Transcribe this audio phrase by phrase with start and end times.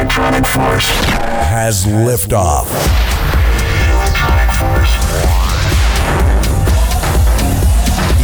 [0.00, 0.88] electronic force
[1.44, 2.64] has liftoff.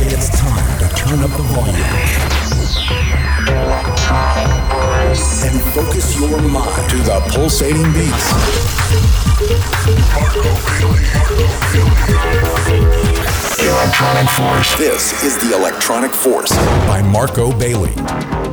[0.01, 1.77] It's time to turn up the volume
[5.45, 8.33] and focus your mind to the pulsating beats.
[13.69, 16.57] electronic force This is the Electronic Force
[16.87, 18.46] by Marco Bailey.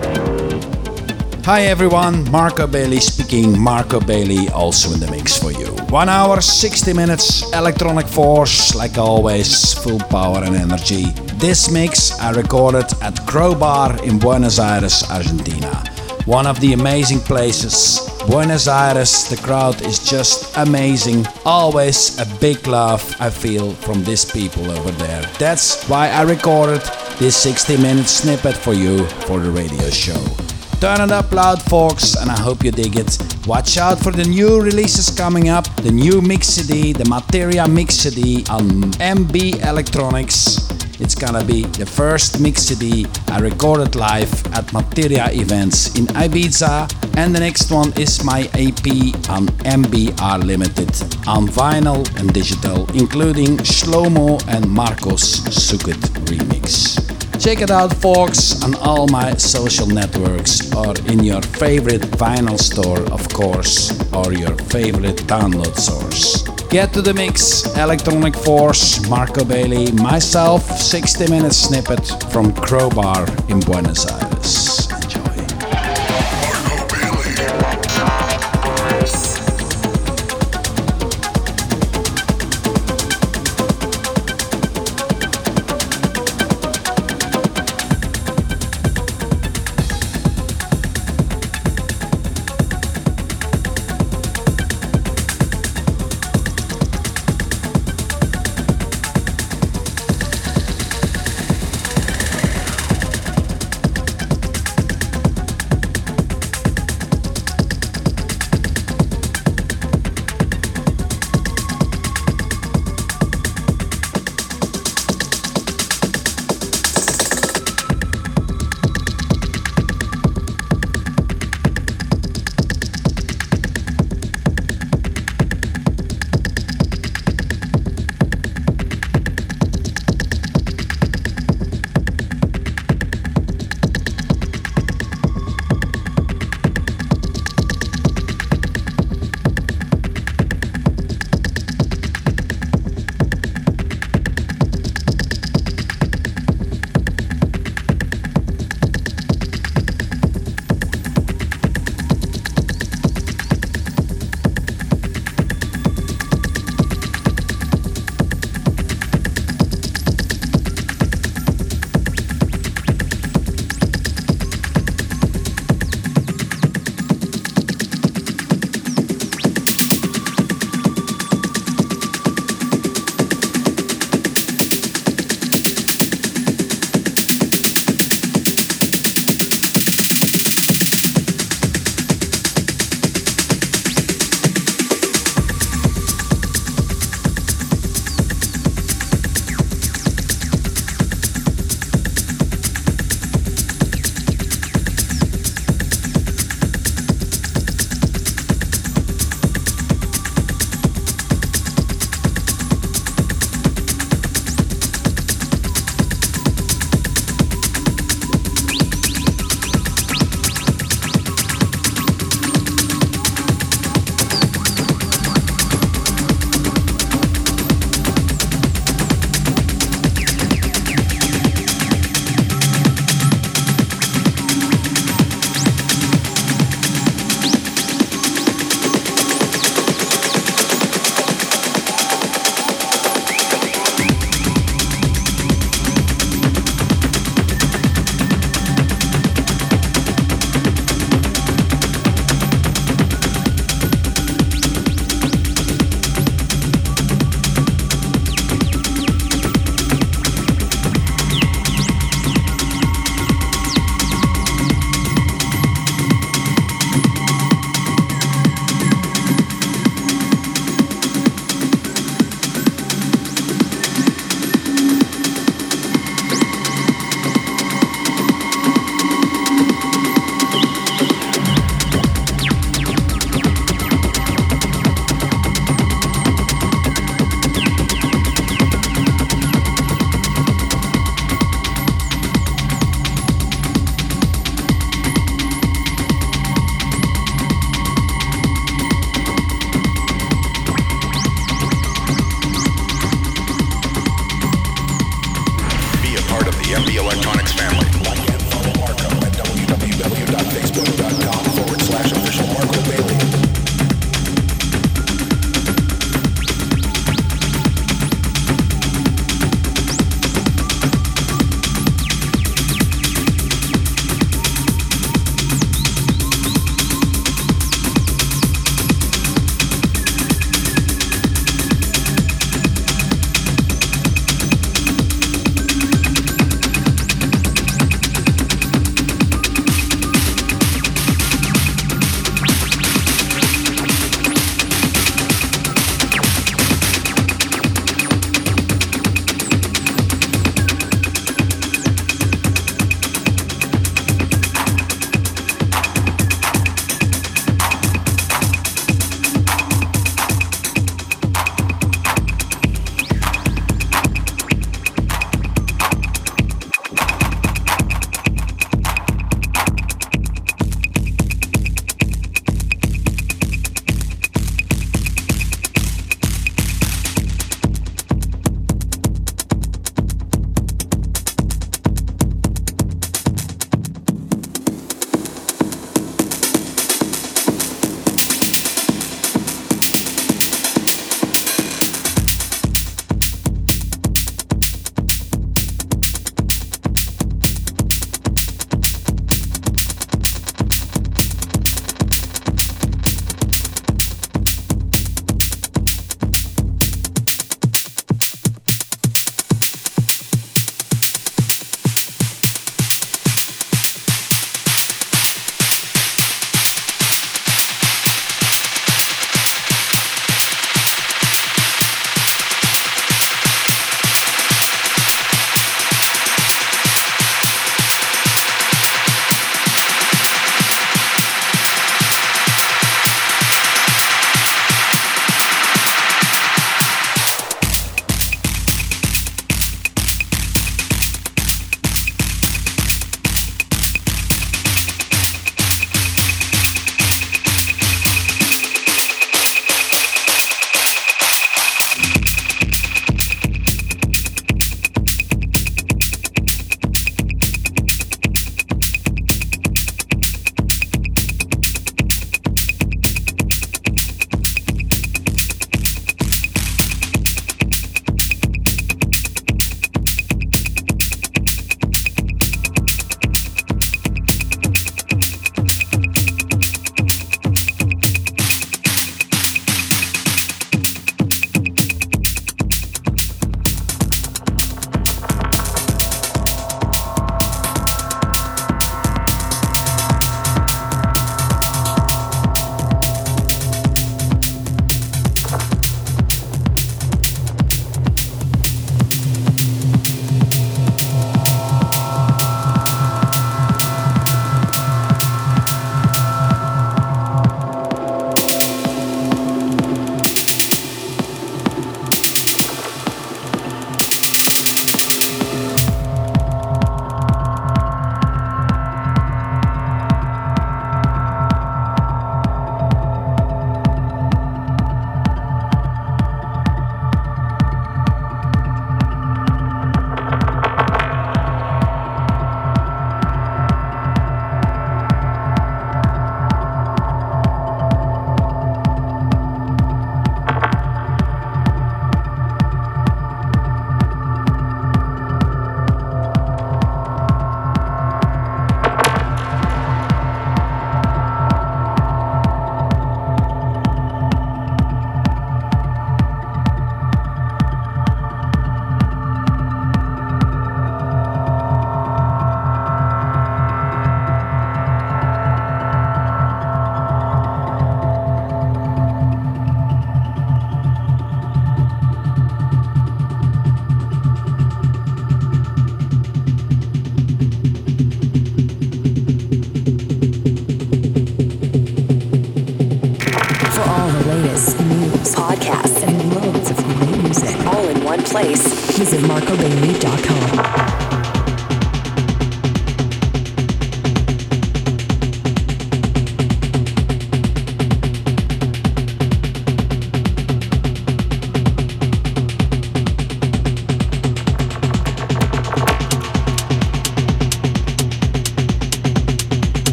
[1.46, 3.60] Hi everyone, Marco Bailey speaking.
[3.60, 5.68] Marco Bailey also in the mix for you.
[5.92, 11.08] One hour, 60 minutes, electronic force, like always, full power and energy.
[11.36, 15.84] This mix I recorded at Crobar in Buenos Aires, Argentina.
[16.24, 18.00] One of the amazing places.
[18.30, 21.26] Buenos Aires, the crowd is just amazing.
[21.44, 25.24] Always a big love I feel from these people over there.
[25.40, 26.84] That's why I recorded
[27.20, 30.53] this 60 minute snippet for you for the radio show.
[30.84, 33.18] Turn it up loud, folks, and I hope you dig it.
[33.48, 37.96] Watch out for the new releases coming up the new Mix CD, the Materia Mix
[37.96, 40.60] CD on MB Elektronics.
[41.00, 46.92] It's gonna be the first Mix CD I recorded live at Materia events in Ibiza,
[47.16, 50.92] and the next one is my AP on MBR Limited
[51.26, 57.13] on vinyl and digital, including Shlomo and Markus Suckut remix.
[57.44, 63.02] Check it out, folks, on all my social networks or in your favorite vinyl store,
[63.12, 66.44] of course, or your favorite download source.
[66.70, 73.60] Get to the mix, Electronic Force, Marco Bailey, myself, 60 minute snippet from Crobar in
[73.60, 75.03] Buenos Aires.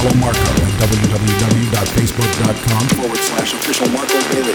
[0.00, 4.54] Follow Marco at www.facebook.com forward slash official Marco Bailey.